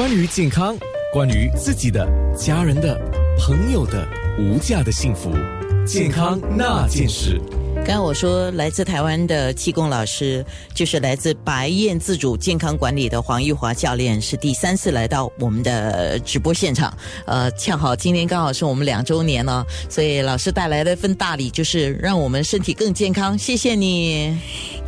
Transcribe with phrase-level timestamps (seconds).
[0.00, 0.74] 关于健康，
[1.12, 2.98] 关于自己的、家人的、
[3.38, 5.30] 朋友的无价的幸福，
[5.86, 7.38] 健康那件事。
[7.84, 10.44] 刚刚我说来自台湾的气功老师，
[10.74, 16.96] 就是来自白燕自主健康管理的黄玉华教练，是第三次来到我们的直播现场。
[17.26, 23.36] 呃，恰好今天刚好是我们两周年了，所以老师带来了一份大礼，就是让我们身体更健康。
[23.36, 24.36] 谢谢你，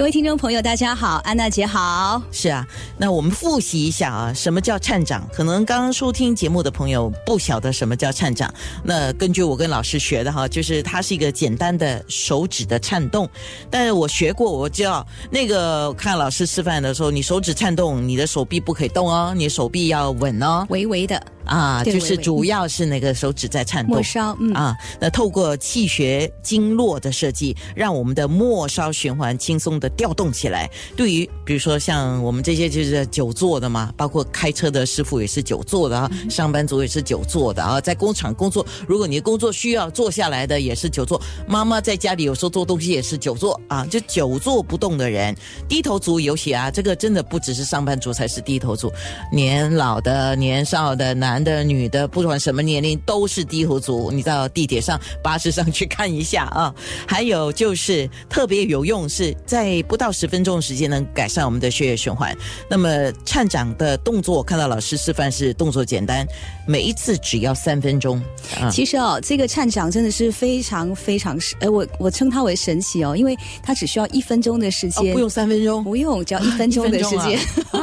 [0.00, 2.22] 各位听众朋友，大家好，安娜姐好。
[2.32, 5.28] 是啊，那我们复习一下啊，什么叫颤掌？
[5.30, 8.50] 可能刚刚收听节目的朋友不晓得什么叫颤掌。
[8.82, 12.78] 那根据我跟老师学的哈，就是它是一个简单的手指的。
[12.78, 13.28] 颤动，
[13.70, 21.22] 但是我学过，我知道那个看老师示范的时候，你手指颤动，你的手臂不可以动哦，你手臂要稳哦，微微的。
[21.50, 30.70] 啊，就是主要是那个手指在颤动，末梢，嗯啊，那透过气血经络的设计，让我们的末梢循环轻松的调动起来。
[30.96, 41.20] 对于比如说像我们这些就是久坐的嘛，包括开车的师傅也是久坐的啊，上班族也是久坐的啊，在工厂工作，如果你的工作需要坐下来的也是久坐。
[41.48, 45.36] 妈妈在家里有时候做东西也是久坐啊，就久坐不动的人，
[45.68, 48.92] 低头族尤其啊，这个真的不只是上班族才是低头族，
[49.32, 51.39] 年老的、年少的男。
[51.40, 54.10] 男的、女的，不管什么年龄，都是低头族。
[54.12, 56.74] 你到地铁上、巴士上去看一下啊。
[57.08, 62.36] 还有就是特别有用，是在不到十分钟的时间能改善我们的血液循环。
[62.68, 66.26] 那么颤掌的动作，看到老师示范是动作简单，
[66.66, 68.22] 每一次只要三分钟。
[68.70, 77.38] 其实哦，这个颤掌真的是非常非常神，呃，我我称它为神奇哦，因为它只需要一分钟的时间，不用三分钟，不用，只要一分钟的时间。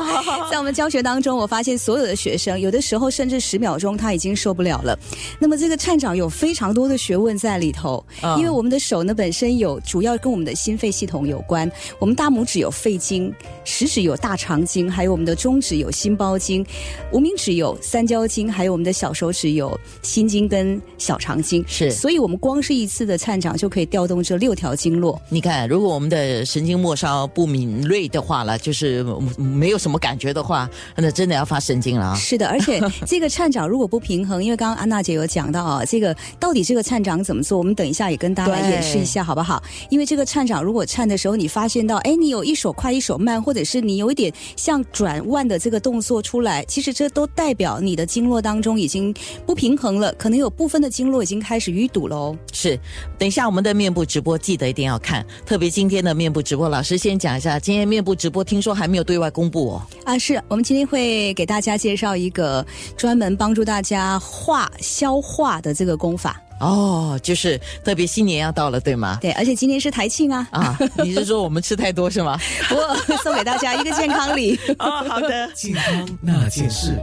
[0.52, 3.38] 在我们教学当中，我发现所有的学生，有的时候甚至。
[3.48, 5.00] 十秒钟他已经受不了了，
[5.40, 8.04] 那么这个颤掌有非常多的学问在里头，
[8.38, 16.66] 因为我们的手呢本身有主要跟我们的心肺系统有关，我们大拇指有肺经，食指有大肠经，还有我们的中指有心包经，
[17.14, 25.22] 无名指有三焦经，还有我们的小手指有心经跟小肠经，是，所以我们光是一次的颤掌就可以调动这六条经络。
[25.30, 29.05] 你看，如果我们的神经末梢不敏锐的话了，就是
[29.38, 32.16] 没有什么感觉的话，那真的要发神经了啊！
[32.16, 33.27] 是的，而且这个。
[33.30, 37.58] 颤掌如果不平衡，因为刚刚安娜姐有讲到啊，这个到底这个颤掌怎么做？
[37.58, 39.61] 我们等一下也跟大家演示一下，好不好？
[39.89, 49.14] 因为这个颤掌如果颤的时候，你发现到，哎，你有一手快一手慢，或者是你有一点像转弯的这个动作出来，其实这都代表你的经络当中已经
[49.45, 52.36] 不平衡了，可能有部分的经络已经开始淤堵喽。
[52.54, 52.80] 是，
[53.17, 59.82] 等一下我们的面部直播记得一定要看，特别今天的面部直播，老师先讲一下，今天面部直播听说还没有对外公布哦。
[60.05, 63.38] 啊，是我们今天会给大家介绍一个专门。
[63.38, 69.20] 帮助大家化消化的这个功法哦，就是特别新年要到了，对吗？
[69.22, 70.48] 对，而且今天是台庆啊！
[70.52, 72.36] 啊，你是说我们吃太多是吗？
[72.73, 77.00] 我送给大家一个健康礼 哦，好的，健康那件事。